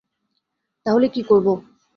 তাহলে 0.85 1.07
কী 1.07 1.21
করবো? 1.23 1.53